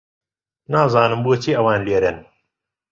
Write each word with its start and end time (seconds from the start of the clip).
نازانم 0.71 1.19
بۆچی 1.25 1.51
ئەوان 1.57 1.79
لێرەن. 1.87 2.17